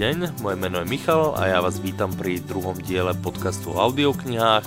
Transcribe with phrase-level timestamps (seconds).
[0.00, 4.64] Deň, moje meno je Michal a ja vás vítam pri druhom diele podcastu o audioknihách.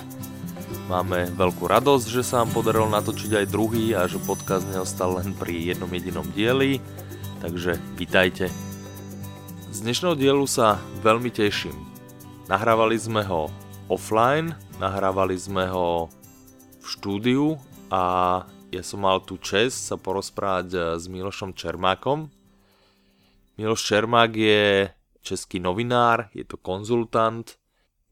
[0.86, 5.34] Máme veľkú radosť, že sa vám podarilo natočiť aj druhý a že podcast neostal len
[5.34, 6.78] pri jednom jedinom dieli,
[7.42, 8.46] takže vítajte.
[9.74, 11.74] Z dnešného dielu sa veľmi teším.
[12.46, 13.50] Nahrávali sme ho
[13.90, 16.14] offline, nahrávali sme ho
[16.78, 17.58] v štúdiu
[17.90, 22.30] a ja som mal tu čest sa porozprávať s Milošom Čermákom,
[23.58, 27.56] Miloš Čermák je český novinár, je to konzultant,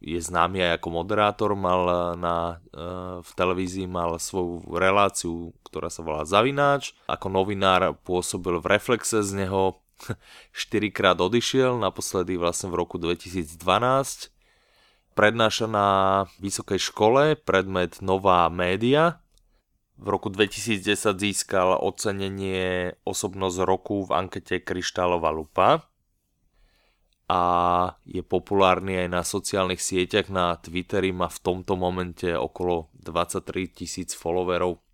[0.02, 1.86] je známy aj ako moderátor, mal
[2.18, 6.98] na, eh, v televízii mal svoju reláciu, ktorá sa volá Zavináč.
[7.06, 9.78] Ako novinár pôsobil v Reflexe, z neho
[10.50, 14.34] 4 krát odišiel, naposledy vlastne v roku 2012.
[15.14, 15.88] Prednáša na
[16.42, 19.22] vysokej škole predmet Nová média,
[20.02, 25.91] v roku 2010 získal ocenenie Osobnosť roku v ankete Kryštálová lupa
[27.32, 27.40] a
[28.04, 34.12] je populárny aj na sociálnych sieťach, na Twitteri má v tomto momente okolo 23 tisíc
[34.12, 34.84] followerov.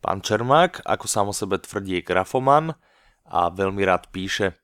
[0.00, 2.72] Pán Čermák, ako sám o sebe tvrdí, je grafoman
[3.28, 4.56] a veľmi rád píše.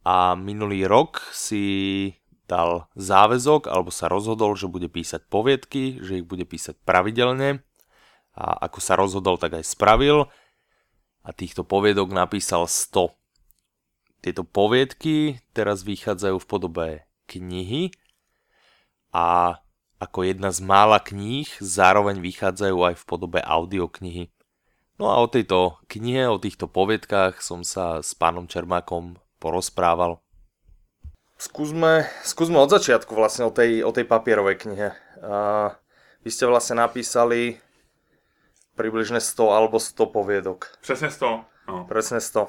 [0.00, 2.16] A minulý rok si
[2.48, 7.60] dal záväzok, alebo sa rozhodol, že bude písať poviedky, že ich bude písať pravidelne
[8.32, 10.24] a ako sa rozhodol, tak aj spravil
[11.20, 13.19] a týchto poviedok napísal 100.
[14.20, 16.86] Tieto poviedky teraz vychádzajú v podobe
[17.24, 17.92] knihy
[19.16, 19.56] a
[20.00, 24.32] ako jedna z mála kníh zároveň vychádzajú aj v podobe audioknihy.
[25.00, 30.20] No a o tejto knihe, o týchto poviedkách som sa s pánom Čermákom porozprával.
[31.40, 34.92] Skúsme, skúsme od začiatku vlastne o tej, o tej papierovej knihe.
[35.24, 35.72] Uh,
[36.20, 37.56] vy ste vlastne napísali
[38.76, 40.76] přibližně 100 alebo 100 povědok.
[40.80, 41.44] Přesně 100.
[41.68, 41.84] No.
[41.84, 42.48] Přesně 100.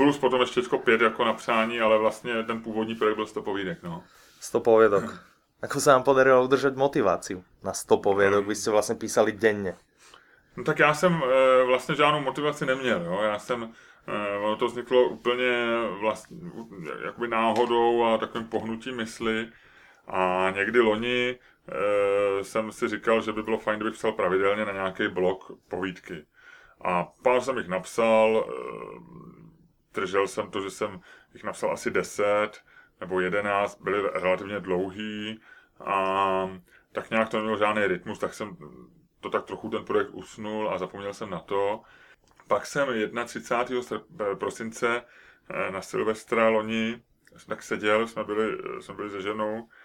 [0.00, 3.82] Plus potom ještě 5 jako napsání, ale vlastně ten původní projekt byl 100 povídek.
[3.82, 4.04] No.
[4.40, 5.24] 100 povědok.
[5.62, 8.46] Ako se vám podarilo udržet motivaci na 100 povědok?
[8.46, 9.74] Vy jste vlastně písali denně.
[10.56, 13.02] No tak já jsem e, vlastně žádnou motivaci neměl.
[13.04, 13.20] Jo.
[13.22, 13.72] Já jsem,
[14.06, 15.66] e, ono to vzniklo úplně
[16.00, 16.36] vlastně,
[17.04, 19.48] jakoby náhodou a takovým pohnutím mysli.
[20.08, 24.72] A někdy loni e, jsem si říkal, že by bylo fajn, kdybych psal pravidelně na
[24.72, 26.24] nějaký blog povídky.
[26.84, 28.44] A pár jsem jich napsal,
[29.94, 31.00] držel jsem to, že jsem
[31.34, 32.50] jich napsal asi 10
[33.00, 35.40] nebo 11, byly relativně dlouhý
[35.84, 36.50] a
[36.92, 38.56] tak nějak to nemělo žádný rytmus, tak jsem
[39.20, 41.82] to tak trochu ten projekt usnul a zapomněl jsem na to.
[42.48, 42.88] Pak jsem
[43.24, 43.80] 31.
[44.34, 45.02] prosince
[45.70, 47.02] na Silvestra loni
[47.46, 49.79] tak seděl, jsme byli, jsme byli se ženou Eh,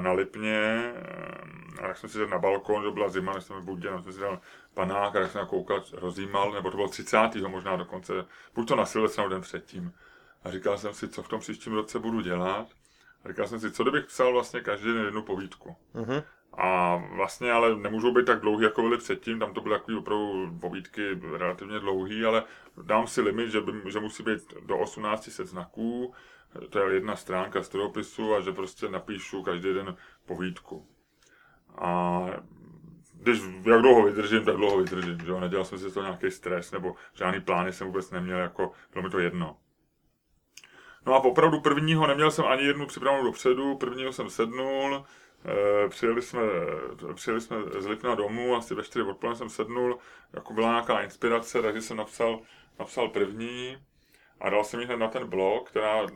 [0.00, 3.64] na Lipně, eh, a tak jsem si dal na balkon, že byla zima, než jsem
[3.64, 4.40] budil, jsem si dal
[4.74, 7.48] panák a tak jsem koukal, rozjímal, nebo to bylo 30.
[7.48, 8.12] možná dokonce,
[8.54, 9.92] buď to na Silvestra nebo den předtím.
[10.44, 12.66] A říkal jsem si, co v tom příštím roce budu dělat.
[13.24, 15.76] A říkal jsem si, co kdybych psal vlastně každý den jednu povídku.
[15.94, 16.22] Uh-huh.
[16.58, 20.58] A vlastně ale nemůžou být tak dlouhý, jako byly předtím, tam to byly takový opravdu
[20.60, 22.42] povídky relativně dlouhý, ale
[22.82, 26.14] dám si limit, že, by, že musí být do 1800 znaků,
[26.70, 29.96] to je jedna stránka z opisu a že prostě napíšu každý den
[30.26, 30.86] povídku.
[31.78, 32.20] A
[33.14, 35.40] když jak dlouho vydržím, tak dlouho vydržím, že jo?
[35.40, 39.10] nedělal jsem si to nějaký stres, nebo žádný plány jsem vůbec neměl, jako bylo mi
[39.10, 39.56] to jedno.
[41.06, 45.04] No a opravdu prvního neměl jsem ani jednu připravenou dopředu, prvního jsem sednul,
[45.84, 46.42] e, přijeli jsme,
[47.14, 49.98] přijeli jsme z Lipna domů, asi ve 4 odpoledne jsem sednul,
[50.32, 52.40] jako byla nějaká inspirace, takže jsem napsal,
[52.78, 53.76] napsal první,
[54.40, 56.08] a dal jsem ji na ten blog, která eh,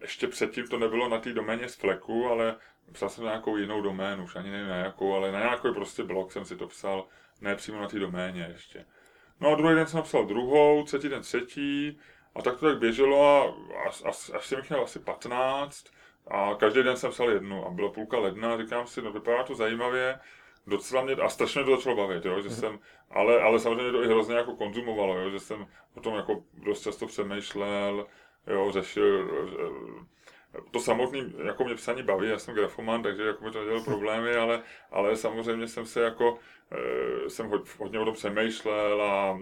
[0.00, 2.56] ještě předtím to nebylo na té doméně z Fleku, ale
[2.92, 6.32] psal jsem nějakou jinou doménu, už ani nevím na jakou, ale na nějaký prostě blog
[6.32, 7.06] jsem si to psal,
[7.40, 8.84] ne přímo na té doméně ještě.
[9.40, 11.98] No a druhý den jsem napsal druhou, třetí den třetí,
[12.34, 15.84] a tak to tak běželo a až, až, až jsem jich měl asi 15
[16.26, 19.54] a každý den jsem psal jednu a bylo půlka ledna, říkám si, no vypadá to
[19.54, 20.18] zajímavě,
[20.66, 22.56] docela mě, a strašně to začalo bavit, jo, že mhm.
[22.56, 22.78] jsem,
[23.10, 25.66] ale, ale samozřejmě to i hrozně jako konzumovalo, jo, že jsem
[25.96, 28.06] o tom jako dost často přemýšlel,
[28.46, 29.28] jo, řešil,
[30.70, 34.36] to samotný, jako mě psaní baví, já jsem grafoman, takže jako mi to nedělalo problémy,
[34.36, 36.38] ale, ale samozřejmě jsem se jako,
[37.26, 39.38] e, jsem hodně o tom přemýšlel a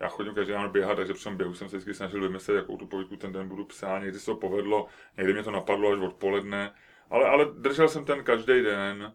[0.00, 2.76] já chodím každý den běhat, takže při tom běhu jsem se vždycky snažil vymyslet, jakou
[2.76, 6.00] tu povídku ten den budu psát, někdy se to povedlo, někdy mě to napadlo až
[6.00, 6.74] odpoledne,
[7.10, 9.12] ale, ale držel jsem ten každý den,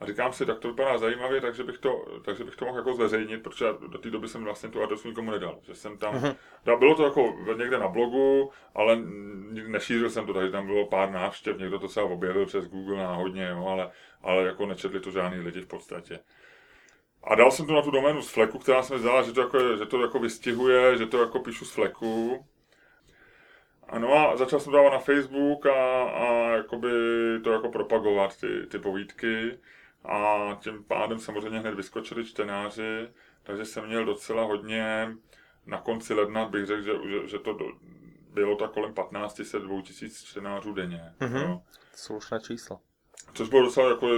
[0.00, 2.94] a říkám si, tak to vypadá zajímavě, takže bych to, takže bych to mohl jako
[2.94, 5.58] zveřejnit, protože do té doby jsem vlastně tu adresu nikomu nedal.
[5.62, 6.78] Že jsem tam, uh-huh.
[6.78, 8.98] bylo to jako někde na blogu, ale
[9.68, 13.46] nešířil jsem to, takže tam bylo pár návštěv, někdo to se objevil přes Google náhodně,
[13.46, 13.90] jo, ale,
[14.22, 16.18] ale jako nečetli to žádný lidi v podstatě.
[17.22, 19.40] A dal jsem to na tu doménu z Fleku, která se mi zdala, že to
[19.40, 22.46] jako, že to jako vystihuje, že to jako píšu z Fleku.
[23.88, 26.90] Ano a začal jsem dávat na Facebook a, a jakoby
[27.44, 29.58] to jako propagovat, ty, ty povídky.
[30.04, 33.08] A tím pádem samozřejmě hned vyskočili čtenáři,
[33.42, 35.16] takže jsem měl docela hodně,
[35.66, 37.64] na konci ledna bych řekl, že, že, že to do,
[38.34, 41.12] bylo tak kolem 1500 2000 čtenářů denně.
[41.20, 41.42] Mm-hmm.
[41.42, 41.60] Jo.
[41.94, 42.80] Slušné číslo.
[43.34, 44.08] Což bylo docela jako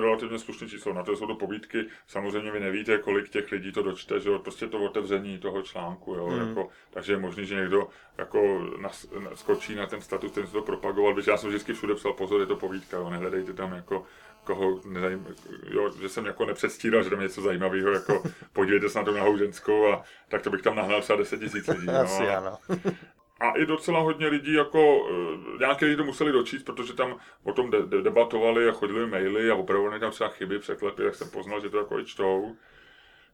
[0.00, 0.92] relativně slušné číslo.
[0.92, 1.86] Na to jsou to povídky.
[2.06, 4.38] Samozřejmě vy nevíte, kolik těch lidí to dočte, že jo?
[4.38, 6.14] prostě to otevření toho článku.
[6.14, 6.30] Jo?
[6.30, 6.48] Mm.
[6.48, 7.88] Jako, takže je možný, že někdo
[8.18, 11.14] jako nas, skočí na ten status, ten se to propagoval.
[11.14, 13.10] Protože já jsem vždycky všude psal, pozor, je to povídka, jo?
[13.10, 14.06] nehledejte tam jako
[14.44, 15.26] koho nezajím,
[15.66, 19.36] jo, že jsem jako nepředstíral, že tam něco zajímavého, jako podívejte se na to nahou
[19.36, 21.86] ženskou a tak to bych tam nahnal třeba 10 tisíc lidí.
[21.86, 22.00] No.
[22.00, 22.56] Asi ano.
[23.40, 27.52] a i docela hodně lidí, jako eh, nějaké lidi to museli dočíst, protože tam o
[27.52, 31.30] tom de- de- debatovali a chodili maily a opravovali tam třeba chyby, překlepy, jak jsem
[31.30, 32.56] poznal, že to jako i čtou.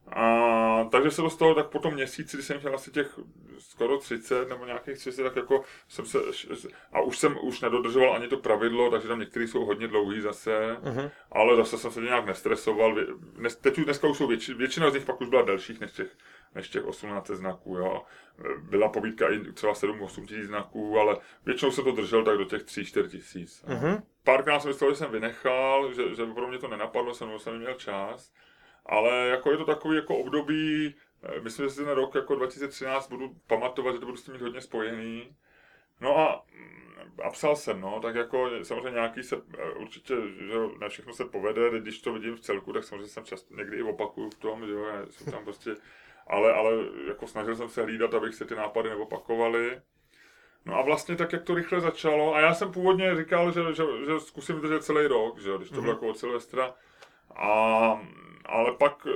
[0.07, 3.19] A takže se dostalo tak po tom měsíci, kdy jsem měl asi těch
[3.59, 6.17] skoro 30 nebo nějakých 30, tak jako jsem se,
[6.91, 10.77] a už jsem už nedodržoval ani to pravidlo, takže tam některý jsou hodně dlouhý zase,
[10.83, 11.11] uh-huh.
[11.31, 12.95] ale zase jsem se nějak nestresoval.
[13.61, 16.17] Teď už dneska už jsou větši, většina z nich pak už byla delších než těch,
[16.55, 18.03] než těch 18 znaků, jo.
[18.57, 22.61] Byla povídka i třeba 7-8 tisíc znaků, ale většinou se to držel tak do těch
[22.61, 23.65] 3-4 tisíc.
[23.67, 24.01] Uh-huh.
[24.23, 27.73] Párkrát jsem myslel, že jsem vynechal, že, že pro mě to nenapadlo, jsem, jsem neměl
[27.73, 28.31] čas.
[28.85, 33.09] Ale jako je to takový jako období, eh, myslím, že si ten rok jako 2013
[33.09, 35.35] budu pamatovat, že to budu s tím mít hodně spojený.
[36.01, 40.15] No a, mm, a psal jsem, no, tak jako samozřejmě nějaký se, eh, určitě,
[40.47, 43.77] že na všechno se povede, když to vidím v celku, tak samozřejmě jsem často někdy
[43.77, 45.75] i opakuju v tom, že jo, jsou tam prostě,
[46.27, 46.71] ale, ale
[47.07, 49.81] jako snažil jsem se hlídat, abych se ty nápady neopakovaly.
[50.65, 53.83] No a vlastně tak, jak to rychle začalo, a já jsem původně říkal, že, že,
[54.05, 55.81] že zkusím vydržet celý rok, že jo, když to mm-hmm.
[55.81, 56.73] bylo jako od Silvestra,
[57.35, 58.01] a
[58.45, 59.07] ale pak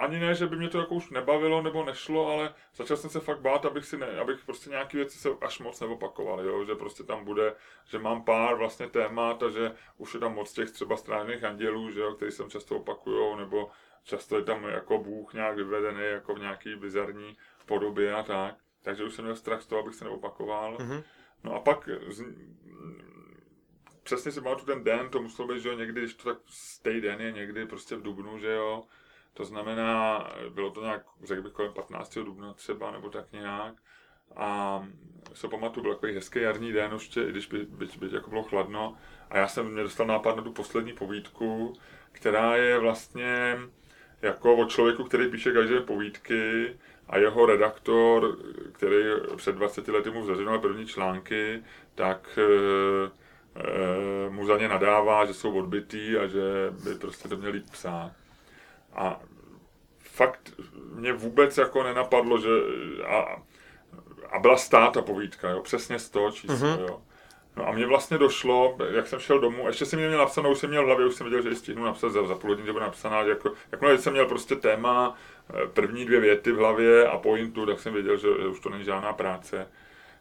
[0.00, 3.20] ani ne, že by mě to jako už nebavilo nebo nešlo, ale začal jsem se
[3.20, 6.64] fakt bát, abych si ne, abych prostě nějaké věci se až moc neopakoval, jo?
[6.64, 10.52] že prostě tam bude, že mám pár vlastně témat a že už je tam moc
[10.52, 13.70] těch třeba strážných andělů, že jo, který jsem často opakujou, nebo
[14.04, 18.54] často je tam jako Bůh nějak vyvedený jako v nějaký bizarní podobě a tak.
[18.82, 20.76] Takže už jsem měl strach z toho, abych se neopakoval.
[20.76, 21.02] Mm-hmm.
[21.44, 22.24] No a pak z,
[24.02, 27.00] přesně si tu ten den, to muselo být, že jo, někdy, když to tak stej
[27.00, 28.84] den je někdy prostě v Dubnu, že jo,
[29.34, 32.14] to znamená, bylo to nějak, řekl bych, kolem 15.
[32.14, 33.74] dubna třeba, nebo tak nějak.
[34.36, 34.82] A
[35.34, 38.42] se pamatuju, byl takový hezký jarní den, ještě, i když by, by, by jako bylo
[38.42, 38.96] chladno.
[39.30, 41.72] A já jsem mě dostal nápad na tu poslední povídku,
[42.12, 43.58] která je vlastně
[44.22, 46.76] jako o člověku, který píše každé povídky
[47.08, 48.38] a jeho redaktor,
[48.72, 49.04] který
[49.36, 51.62] před 20 lety mu zveřejnoval první články,
[51.94, 53.10] tak Eh,
[54.28, 56.42] mu za ně nadává, že jsou odbytý a že
[56.84, 58.12] by prostě to měli psát.
[58.92, 59.20] A
[59.98, 60.52] fakt
[60.94, 62.48] mě vůbec jako nenapadlo, že
[63.06, 63.42] a,
[64.30, 66.80] a byla stát ta povídka, jo, přesně z toho číslo, mm-hmm.
[66.80, 67.02] jo.
[67.56, 70.70] No a mně vlastně došlo, jak jsem šel domů, ještě jsem měl napsanou, už jsem
[70.70, 72.72] měl v hlavě, už jsem věděl, že ji stihnu napsat za, za půl hodiny, že
[72.72, 75.16] bude napsaná, jako, jakmile jsem měl prostě téma,
[75.50, 78.70] eh, první dvě věty v hlavě a pointu, tak jsem věděl, že, že už to
[78.70, 79.68] není žádná práce.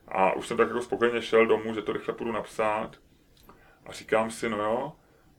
[0.07, 2.89] A už jsem tak jako spokojeně šel domů, že to rychle půjdu napsat.
[3.89, 4.93] A říkám si, no jo,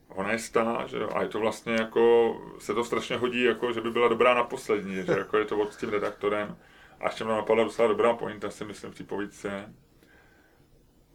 [0.07, 3.73] ona je stá, že jo, a je to vlastně jako, se to strašně hodí, jako,
[3.73, 6.57] že by byla dobrá na poslední, že jako je to od s tím redaktorem.
[6.99, 9.73] A ještě mě napadla docela dobrá pointa, si myslím, v té povídce.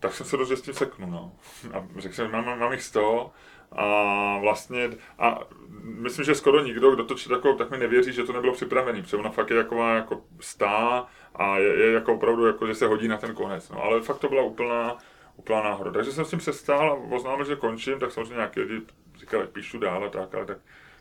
[0.00, 1.32] Tak jsem se rozhodl s tím seknu, no.
[1.72, 3.30] A řekl jsem, mám, mám jich 100
[3.72, 5.40] a vlastně, a
[5.82, 9.02] myslím, že skoro nikdo, kdo to čte, jako, tak mi nevěří, že to nebylo připravený,
[9.02, 12.86] protože ona fakt je taková jako stá a je, je jako opravdu, jako, že se
[12.86, 13.82] hodí na ten konec, no.
[13.82, 14.98] Ale fakt to byla úplná,
[15.36, 15.90] úplná náhoda.
[15.90, 18.86] Takže jsem s tím sestál a oznámil, že končím, tak samozřejmě nějaký lidi
[19.18, 20.58] říkali, píšu dál a tak, ale tak,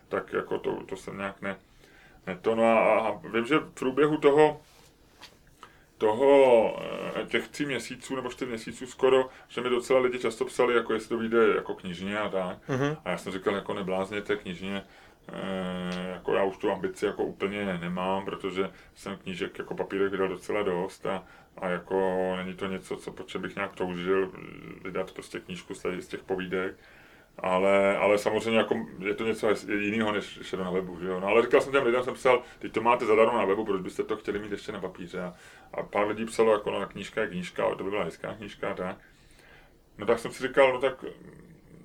[0.09, 1.57] tak jako to, to jsem nějak ne,
[2.27, 2.55] ne to.
[2.55, 4.61] No a, a vím, že v průběhu toho,
[5.97, 6.79] toho
[7.15, 10.93] eh, těch tří měsíců nebo čtyř měsíců skoro, že mi docela lidi často psali, jako
[10.93, 12.69] jestli to vyjde jako knižně a tak.
[12.69, 12.97] Mm-hmm.
[13.05, 14.83] A já jsem říkal, jako neblázněte knižně,
[16.07, 20.63] jako já už tu ambici jako úplně nemám, protože jsem knížek jako papírek vydal docela
[20.63, 21.23] dost a,
[21.57, 24.31] a jako není to něco, co po bych nějak toužil
[24.83, 26.75] vydat prostě knížku z těch povídek.
[27.37, 31.19] Ale, ale samozřejmě jako je to něco jiného, než je to na webu, že jo?
[31.19, 33.81] No, ale říkal jsem těm lidem, jsem psal, teď to máte zadarmo na webu, proč
[33.81, 35.21] byste to chtěli mít ještě na papíře?
[35.21, 35.33] A,
[35.73, 38.97] a pár lidí psalo, jako no, knížka je knížka, to by byla hezká knížka, tak.
[39.97, 41.05] No tak jsem si říkal, no tak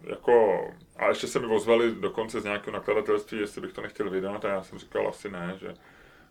[0.03, 0.65] jako,
[0.97, 4.49] a ještě se mi ozvali dokonce z nějakého nakladatelství, jestli bych to nechtěl vydat, a
[4.49, 5.75] já jsem říkal asi ne, že,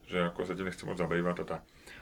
[0.07, 1.61] že jako se tím nechci moc zabývat a tak.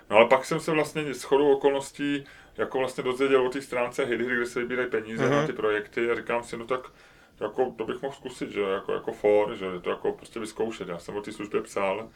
[0.10, 2.26] No ale pak jsem se vlastně s chodou okolností
[2.58, 5.42] jako vlastně dozvěděl o té stránce Hidry, kde se vybírají peníze mm-hmm.
[5.42, 6.92] na ty projekty a říkám si, no tak
[7.40, 10.88] jako, to bych mohl zkusit, že jako, jako for, že to jako prostě vyzkoušet.
[10.88, 12.10] Já jsem o té službě psal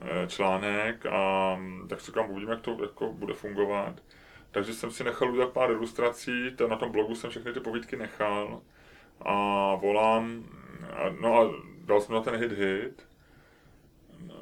[0.00, 3.94] eh, článek a tak si říkám, uvidíme, jak to jako bude fungovat.
[4.50, 8.60] takže jsem si nechal udělat pár ilustrací, na tom blogu jsem všechny ty povídky nechal
[9.22, 10.44] a volám,
[11.20, 11.50] no a
[11.84, 13.06] dal jsem na ten hit hit,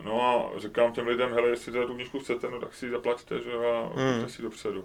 [0.05, 2.93] no a říkám těm lidem, hele, jestli teda tu knížku chcete, no tak si ji
[2.93, 4.29] zaplaťte, že a hmm.
[4.29, 4.85] si dopředu.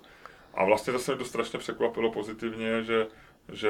[0.53, 3.07] A vlastně zase mě to strašně překvapilo pozitivně, že,
[3.51, 3.69] že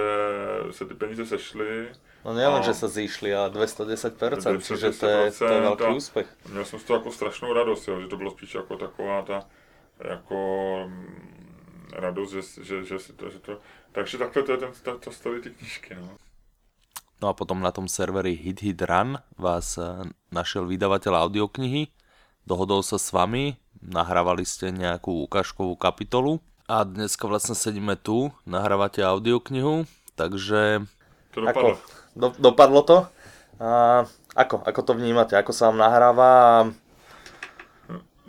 [0.72, 1.88] se ty peníze sešly.
[2.26, 6.28] No nejen, že se zišli, ale 210%, čiže to je, to je velký úspěch.
[6.50, 9.46] Měl jsem z toho jako strašnou radost, jo, že to bylo spíš jako taková ta,
[10.10, 10.78] jako
[11.94, 13.62] radost, že, že, že si to, že to,
[13.94, 16.18] takže takhle to je ten, ta, ta story ty knížky, no.
[17.22, 21.88] No a potom na tom serveri Hit Hit Run vás eh, našel vydavateľ audioknihy,
[22.44, 29.04] dohodol sa s vami, nahrávali ste nejakú ukážkovú kapitolu a dneska vlastne sedíme tu, nahrávate
[29.04, 29.88] audioknihu,
[30.20, 30.84] takže...
[31.36, 31.80] To dopadlo.
[31.80, 31.82] Ako,
[32.14, 32.98] do, dopadlo to?
[33.62, 34.04] A
[34.36, 35.34] ako, ako to vnímate?
[35.38, 36.30] Ako sa vám nahráva?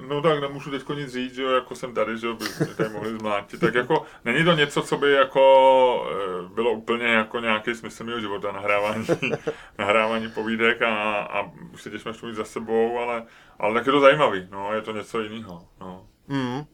[0.08, 3.18] No tak nemůžu teď nic říct, že jo, jako jsem tady, že by tady mohli
[3.18, 3.60] zmlátit.
[3.60, 8.20] Tak jako není to něco, co by jako eh, bylo úplně jako nějaký smysl mého
[8.20, 9.06] života, nahrávání,
[9.78, 11.90] nahrávání povídek a, a už se
[12.26, 13.22] mít za sebou, ale,
[13.58, 16.06] ale tak je to zajímavý, no, je to něco jiného, no.
[16.28, 16.64] Mm.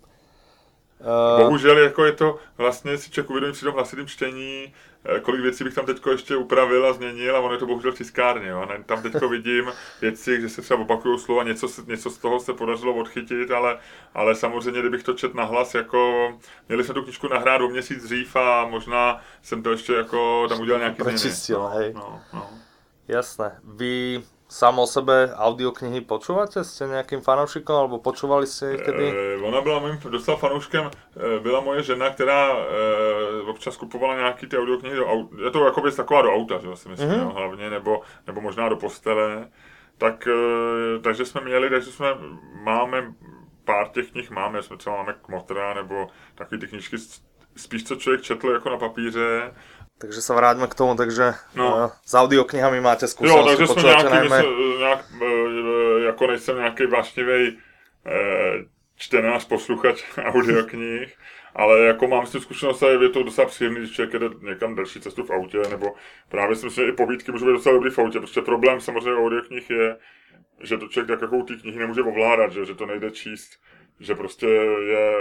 [1.01, 1.43] Uh...
[1.43, 5.65] Bohužel jako je to vlastně si člověk uvědomí při tom hlasitém čtení, eh, kolik věcí
[5.65, 8.49] bych tam teď ještě upravil a změnil a ono je to bohužel v tiskárně.
[8.49, 8.69] Jo.
[8.87, 12.95] Tam teď vidím věci, že se třeba opakují slova, něco, něco z toho se podařilo
[12.95, 13.79] odchytit, ale,
[14.15, 16.33] ale samozřejmě, kdybych to čet nahlas, jako
[16.69, 20.61] měli jsme tu knižku nahrát o měsíc dřív a možná jsem to ještě jako tam
[20.61, 21.93] udělal nějaký Prečistil, hej.
[21.95, 22.51] No, no.
[23.09, 23.61] Jasné.
[23.65, 26.67] Vy sám o sebe audioknihy počúvate?
[26.67, 29.07] Ste nejakým fanoušikom, alebo počúvali ste ich kedy?
[29.07, 32.61] E, ona byla mým docela fanouškem, e, byla moje žena, která e,
[33.47, 35.37] občas kupovala nějaký ty audioknihy do auta.
[35.45, 37.25] Je to jako taková do auta, že si myslím, mm-hmm.
[37.25, 39.49] no, hlavně, nebo, nebo možná do postele.
[39.99, 42.09] Tak, e, takže jsme měli, takže jsme,
[42.63, 43.15] máme
[43.65, 46.97] pár těch knih máme, jsme třeba máme Kmotra, nebo takové ty knižky,
[47.57, 49.53] spíš co člověk četl jako na papíře,
[50.01, 51.69] takže sa vráťme k tomu, takže no.
[51.69, 53.37] uh, s audioknihami máte skúsenosti.
[53.37, 54.37] Jo, takže jsme nějaký, najmä...
[54.37, 57.59] mysl, nějak, uh, jako nejsem nějaký vášnivý
[58.97, 61.17] čtenář, posluchač audioknih,
[61.55, 65.01] ale jako mám si zkušenost a je to docela příjemný, když člověk jde někam další
[65.01, 65.95] cestu v autě, nebo
[66.29, 69.21] právě si myslím, že i povídky můžou být docela dobrý v autě, protože problém samozřejmě
[69.21, 69.97] audioknih je,
[70.63, 73.51] že to člověk tak jako ty knihy nemůže ovládat, že, že to nejde číst
[74.01, 75.15] že prostě je,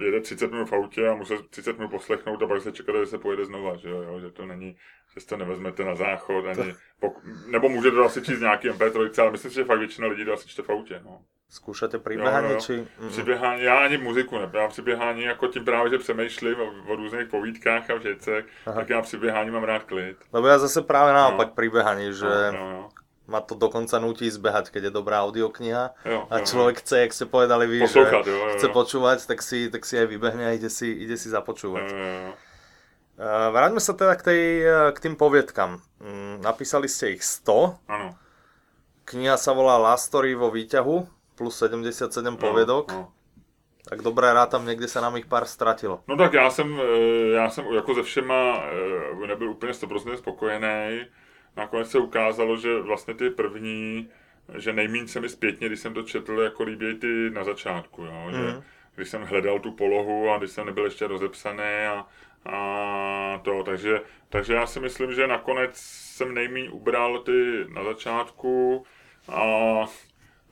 [0.00, 3.06] jede 30 minut v autě a musí 30 minut poslechnout a pak se čekat, že
[3.06, 4.76] se pojede znova, že, jo, že to není,
[5.14, 9.22] že si to nevezmete na záchod, ani, pok, nebo můžete to asi číst nějaký MP3,
[9.22, 11.20] ale myslím si, že fakt většina lidí to asi čte v autě, no.
[11.48, 12.60] Zkoušete přiběhání, jo, jo.
[12.60, 12.86] či...
[13.08, 17.28] Přiběhání, já ani muziku ne, já přiběhání jako tím právě, že přemýšlím o, o různých
[17.28, 20.16] povídkách a věcech, tak já přiběhání mám rád klid.
[20.32, 21.54] Lebo já zase právě naopak no.
[21.54, 22.88] přiběhání, že no, no, no
[23.26, 26.80] ma to dokonca nutí zbehať, keď je dobrá audiokniha jo, a človek jo.
[26.82, 30.06] chce, jak ste povedali vy, že jo, jo, chce počúvať, tak si, tak si aj
[30.10, 31.86] vybehne a ide si, ide si započúvať.
[31.86, 32.32] Jo, jo, jo.
[33.22, 34.42] Vráťme sa teda k, tej,
[34.92, 35.78] k tým poviedkam.
[36.02, 37.78] Mm, napísali ste ich 100.
[37.86, 38.18] Ano.
[39.06, 41.06] Kniha sa volá Last Story vo výťahu,
[41.38, 42.90] plus 77 no, povědok.
[42.90, 43.12] No.
[43.82, 46.00] Tak dobré, rád tam někde se nám jich pár ztratilo.
[46.08, 48.62] No tak já jsem, e, já jsem jako ze všema
[49.26, 51.06] nebyl úplně 100% spokojený
[51.56, 54.08] nakonec se ukázalo, že vlastně ty první,
[54.58, 58.24] že nejméně se mi zpětně, když jsem to četl, jako líbí ty na začátku, jo?
[58.26, 58.32] Mm.
[58.32, 58.62] že
[58.94, 62.06] když jsem hledal tu polohu a když jsem nebyl ještě rozepsaný a,
[62.46, 68.84] a to, takže, takže já si myslím, že nakonec jsem nejméně ubral ty na začátku
[69.28, 69.42] a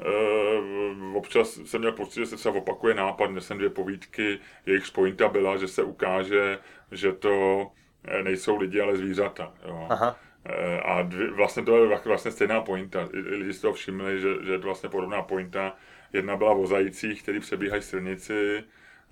[0.00, 4.90] e, občas jsem měl pocit, že se třeba opakuje nápad, že jsem dvě povídky, jejich
[4.90, 6.58] pointa byla, že se ukáže,
[6.92, 7.66] že to
[8.04, 9.52] e, nejsou lidi, ale zvířata.
[9.66, 9.86] Jo.
[9.90, 10.16] Aha.
[10.44, 13.08] Eh, a dvě, vlastně to je vlastně stejná pointa.
[13.12, 15.76] Lidi si to všimli, že, že je to vlastně podobná pointa.
[16.12, 18.64] Jedna byla o zajících, který přebíhají silnici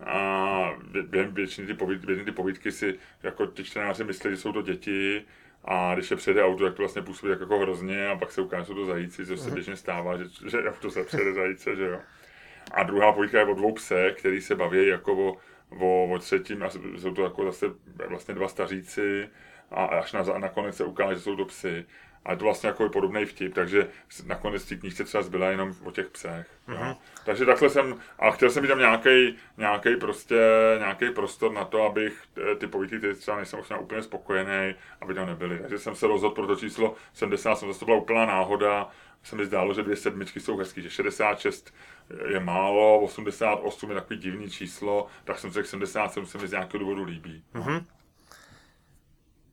[0.07, 4.63] a během většiny ty, povíd, ty povídky si jako ti čtenáři myslí, že jsou to
[4.63, 5.25] děti
[5.65, 8.63] a když je přede auto, tak to vlastně působí jako hrozně a pak se ukáže,
[8.63, 9.55] že jsou to zajíci, což se mhm.
[9.55, 12.01] běžně stává, že, že auto se přede zajíce, že jo.
[12.73, 15.37] A druhá povídka je o dvou pse, který se baví jako o,
[15.79, 17.67] o, o třetím, a jsou to jako zase
[18.09, 19.29] vlastně dva staříci,
[19.71, 21.87] a až na, nakonec se ukáže, že jsou to psy.
[22.25, 23.89] A je to vlastně jako podobný vtip, takže
[24.27, 26.47] nakonec ty knížce třeba zbyla jenom o těch psech.
[26.69, 26.97] Mm-hmm.
[27.25, 30.37] Takže takhle jsem, a chtěl jsem mít tam nějaký, nějaký prostě,
[30.79, 32.23] nějaký prostor na to, abych
[32.53, 35.59] eh, ty povídky, které třeba nejsem možná úplně spokojený, aby tam nebyly.
[35.59, 38.89] Takže jsem se rozhodl pro to číslo 70, jsem zase to byla úplná náhoda,
[39.23, 41.75] se mi zdálo, že dvě sedmičky jsou hezký, že 66
[42.29, 46.79] je málo, 88 je takový divný číslo, tak jsem řekl 77 se mi z nějakého
[46.79, 47.45] důvodu líbí.
[47.55, 47.85] Mm-hmm.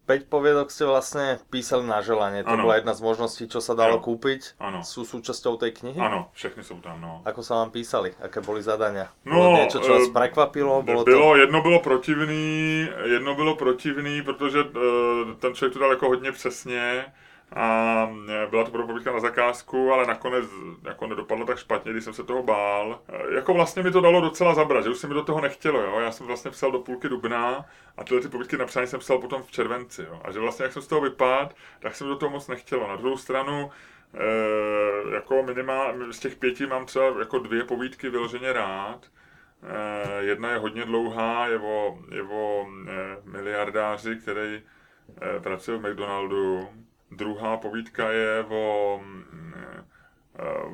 [0.06, 2.46] 5 poviedok ste vlastne písali na želanie.
[2.46, 2.70] To ano.
[2.70, 4.06] bola jedna z možností, čo sa dalo ano.
[4.06, 4.62] kúpiť.
[4.62, 4.86] Ano.
[4.86, 5.98] Sú súčasťou tej knihy?
[5.98, 7.26] Áno, všechny sú tam, no.
[7.26, 8.14] Ako sa vám písali?
[8.22, 9.10] Aké boli zadania?
[9.26, 10.86] No, bolo niečo, čo vás eh, prekvapilo?
[10.86, 11.42] Bolo, bylo, to...
[11.42, 14.72] jedno bylo protivný, jedno bylo protivný, protože uh,
[15.40, 17.06] ten člověk to dal jako hodně přesně
[17.54, 20.46] a e, byla to povídka na zakázku, ale nakonec
[20.84, 23.02] jako nedopadlo tak špatně, když jsem se toho bál.
[23.10, 25.82] E, jako vlastně mi to dalo docela zabrat, že už se mi do toho nechtělo,
[25.82, 26.00] jo.
[26.00, 27.66] Já jsem vlastně psal do půlky dubna
[27.98, 30.22] a tyhle ty povídky napsání jsem psal potom v červenci, jo.
[30.24, 31.50] A že vlastně jak jsem z toho vypadl,
[31.80, 32.88] tak se mi do toho moc nechtělo.
[32.88, 33.72] Na druhou stranu,
[34.14, 39.06] e, jako minimálně z těch pěti mám třeba jako dvě povídky vyloženě rád.
[39.64, 44.62] E, jedna je hodně dlouhá, je o, je o e, miliardáři, který
[45.22, 46.70] e, pracuje v McDonaldu
[47.12, 49.54] Druhá povídka je o, mm,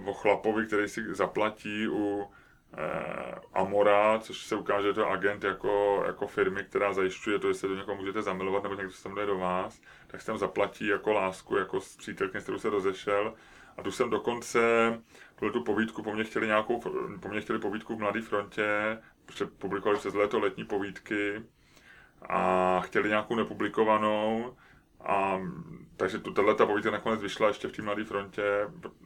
[0.06, 2.28] o chlapovi, který si zaplatí u
[2.78, 7.70] eh, Amora, což se ukáže, že to agent jako, jako firmy, která zajišťuje to, jestli
[7.70, 10.88] do někoho můžete zamilovat, nebo někdo se tam jde do vás, tak se tam zaplatí
[10.88, 13.34] jako lásku, jako s přítelkyní, s kterou se rozešel.
[13.78, 14.60] A tu jsem dokonce,
[15.36, 16.82] tuhle tu povídku, po mně chtěli nějakou,
[17.20, 18.98] po mně chtěli povídku v Mladé frontě,
[19.58, 21.44] publikovali přes léto letní povídky
[22.30, 24.56] a chtěli nějakou nepublikovanou,
[25.06, 25.42] a
[25.98, 28.44] takže tu, tahle ta povídka nakonec vyšla ještě v té Mladé frontě,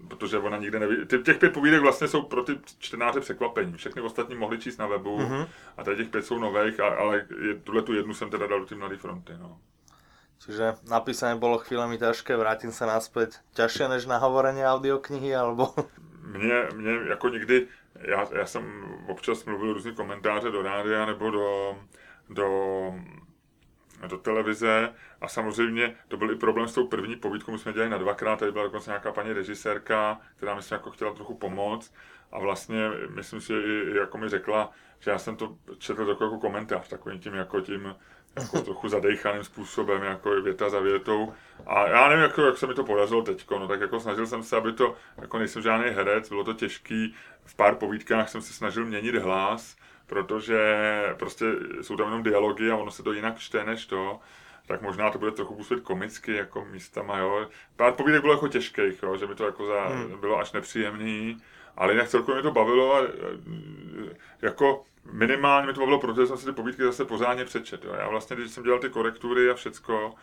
[0.08, 1.06] protože ona nikde neví.
[1.06, 3.74] Ty, těch pět povídek vlastně jsou pro ty čtenáře překvapení.
[3.74, 5.48] Všechny ostatní mohli číst na webu mm-hmm.
[5.78, 8.66] a tady těch pět jsou nových, ale je, tuhle tu jednu jsem teda dal do
[8.66, 9.34] té Mladé fronty.
[9.40, 9.60] No.
[10.46, 13.40] Čiže napísané bolo chvíľami ťažké, vrátim sa naspäť.
[13.56, 15.74] Ťažšie než nahovorenie audioknihy, alebo...
[16.22, 18.64] Mně, mě jako nikdy, já, já jsem
[19.08, 21.78] občas mluvil různé komentáře do rádia nebo do,
[22.30, 22.48] do
[24.08, 24.94] do televize.
[25.22, 28.40] A samozřejmě to byl i problém s tou první povídkou, my jsme dělali na dvakrát,
[28.40, 31.94] tady byla dokonce nějaká paní režisérka, která mi se jako chtěla trochu pomoct.
[32.32, 36.88] A vlastně myslím si, i jako mi řekla, že já jsem to četl jako komentář,
[36.88, 37.96] takovým tím jako tím
[38.36, 41.34] jako trochu zadejchaným způsobem, jako věta za větou.
[41.68, 44.44] A já nevím, jako, jak se mi to podařilo teď, no tak jako snažil jsem
[44.44, 47.16] se, aby to, jako nejsem žádný herec, bylo to těžký,
[47.46, 49.76] v pár povídkách jsem se snažil měnit hlas,
[50.08, 50.60] protože
[51.20, 51.46] prostě
[51.82, 54.20] jsou tam jenom dialogy a ono se to jinak čte než to,
[54.68, 57.48] tak možná to bude trochu působit komicky, jako místama, jo.
[57.76, 60.20] Pár povídek bylo jako těžkých, jo, že mi to jako za, hmm.
[60.20, 61.42] bylo až nepříjemný,
[61.78, 63.02] ale jinak celkově mě to bavilo a
[64.42, 67.86] jako minimálně mi to bavilo, protože jsem si ty povídky zase pořádně přečet.
[67.86, 67.94] Jo.
[67.98, 70.14] Já vlastně, když jsem dělal ty korektury a všecko,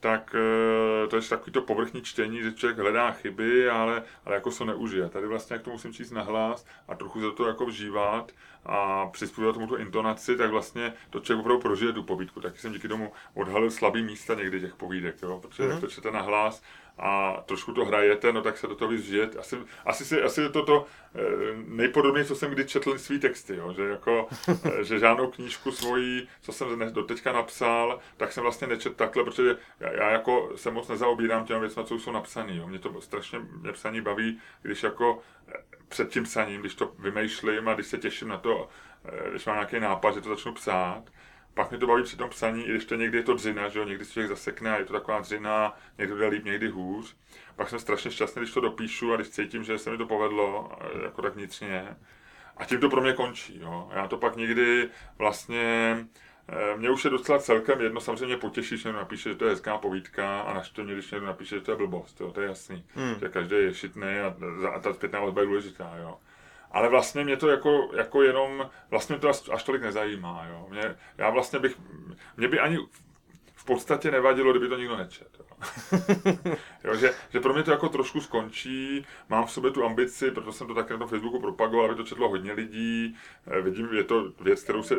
[0.00, 4.50] tak eh, to je takový to povrchní čtení, že člověk hledá chyby, ale, ale jako
[4.50, 5.08] se neužije.
[5.08, 8.32] Tady vlastně, jak to musím číst nahlas a trochu se to jako vžívat
[8.66, 12.40] a přizpůsobit tomu tu intonaci, tak vlastně to člověk opravdu prožije tu povídku.
[12.40, 15.38] Taky jsem díky tomu odhalil slabý místa někdy těch povídek, jo?
[15.42, 15.70] protože mm-hmm.
[15.70, 16.62] jak to čtete nahlas,
[17.00, 19.38] a trošku to hrajete, no tak se do toho víc žijete.
[19.38, 21.20] Asi, asi, si, asi je to to eh,
[21.66, 23.72] nejpodobnější, co jsem kdy četl svý texty, jo?
[23.72, 24.28] že jako,
[24.64, 29.24] eh, že žádnou knížku svoji, co jsem do teďka napsal, tak jsem vlastně nečet takhle,
[29.24, 32.52] protože já, já jako se moc nezaobírám těmi věcmi, co jsou napsané.
[32.66, 35.52] Mě to strašně, mě psaní baví, když jako eh,
[35.88, 38.68] před tím psaním, když to vymýšlím a když se těším na to,
[39.30, 41.02] když mám nějaký nápad, že to začnu psát,
[41.54, 43.78] pak mě to baví při tom psaní, i když to někdy je to dřina, že
[43.78, 47.16] jo, někdy se člověk zasekne a je to taková dřina, někdy jde líp, někdy hůř.
[47.56, 50.72] Pak jsem strašně šťastný, když to dopíšu a když cítím, že se mi to povedlo,
[51.02, 51.96] jako tak vnitřně.
[52.56, 53.90] A tím to pro mě končí, jo.
[53.94, 55.96] Já to pak někdy vlastně,
[56.48, 59.50] eh, mě už je docela celkem jedno, samozřejmě potěší, že někdo napíše, že to je
[59.50, 62.48] hezká povídka a naštve mě, když někdo napíše, že to je blbost, jo, to je
[62.48, 62.84] jasný.
[62.94, 63.14] Hmm.
[63.20, 64.36] Že každý je šitný a,
[64.74, 66.18] a ta zpětná vazba je důležitá, jo
[66.70, 70.66] ale vlastně mě to jako, jako jenom, vlastně to až, tolik nezajímá, jo.
[70.70, 71.76] Mě, já vlastně bych,
[72.36, 72.78] mě by ani
[73.54, 75.28] v podstatě nevadilo, kdyby to nikdo nečet.
[75.38, 75.46] Jo.
[76.84, 80.52] jo, že, že, pro mě to jako trošku skončí, mám v sobě tu ambici, proto
[80.52, 84.04] jsem to také na tom Facebooku propagoval, aby to četlo hodně lidí, eh, vidím, je
[84.04, 84.94] to věc, kterou se,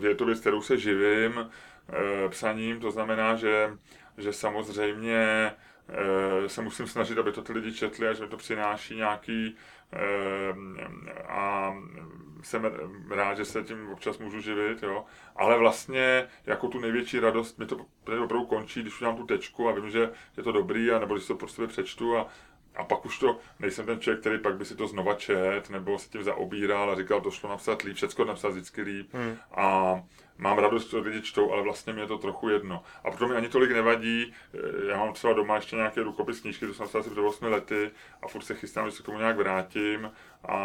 [0.00, 1.50] je to věc, kterou se živím
[1.92, 3.76] eh, psaním, to znamená, že,
[4.18, 5.52] že samozřejmě
[5.92, 9.56] Eh, se musím snažit, aby to ty lidi četli a že mi to přináší nějaký
[11.28, 11.74] a
[12.42, 12.70] jsem
[13.10, 15.04] rád, že se tím občas můžu živit, jo.
[15.36, 19.72] Ale vlastně jako tu největší radost mi to opravdu končí, když udělám tu tečku a
[19.72, 22.26] vím, že je to dobrý, a nebo když to prostě přečtu a,
[22.76, 25.98] a pak už to, nejsem ten člověk, který pak by si to znova čet, nebo
[25.98, 29.14] se tím zaobíral a říkal, to šlo napsat líp, všechno napsat vždycky líp.
[29.14, 29.36] Hmm.
[29.54, 29.94] A
[30.38, 32.82] mám radost, že lidi čtou, ale vlastně mě je to trochu jedno.
[33.04, 34.32] A proto mi ani tolik nevadí,
[34.88, 37.90] já mám třeba doma ještě nějaké rukopis knížky, to jsem napsal asi před 8 lety
[38.22, 40.12] a furt se chystám, že se k tomu nějak vrátím
[40.44, 40.58] a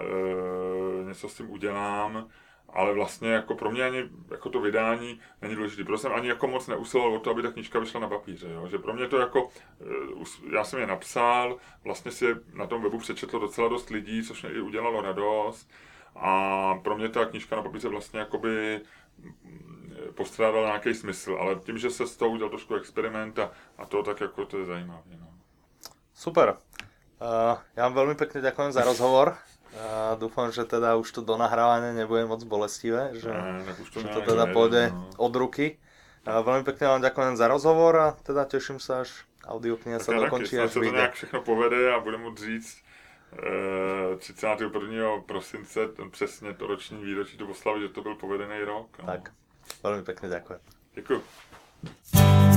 [0.00, 2.28] e, něco s tím udělám
[2.72, 5.84] ale vlastně jako pro mě ani jako to vydání není důležité.
[5.84, 8.48] Proto jsem ani jako moc neusiloval o to, aby ta knižka vyšla na papíře.
[8.52, 8.68] Jo?
[8.68, 9.48] Že pro mě to jako,
[9.80, 14.22] eh, já jsem je napsal, vlastně si je na tom webu přečetlo docela dost lidí,
[14.22, 15.70] což mě i udělalo radost.
[16.16, 18.80] A pro mě ta knižka na papíře vlastně jakoby
[19.18, 23.86] mm, postrádal nějaký smysl, ale tím, že se z toho udělal trošku experiment a, a
[23.86, 25.02] to tak jako to je zajímavé.
[25.20, 25.28] No.
[26.14, 26.56] Super.
[27.22, 29.38] Uh, ja vám veľmi pekne ďakujem za rozhovor.
[29.72, 34.04] Uh, dúfam, že teda už to do nahrávania nebude moc bolestivé, že, Ne, už to
[34.04, 35.08] že to teda nejde, pôjde no.
[35.16, 35.80] od ruky.
[36.28, 40.58] Uh, veľmi pekne vám ďakujem za rozhovor a teda teším sa, až audiokniha sa dokončí,
[40.58, 42.78] až se to nějak všechno povede a budu moct říct
[44.12, 45.20] eh, 31.
[45.26, 48.98] prosince, ten přesně to roční výročí to oslavy, že to byl povedený rok.
[48.98, 49.06] No.
[49.06, 49.32] Tak,
[49.82, 50.60] veľmi pekne ďakujem.
[50.94, 52.51] Děkuji.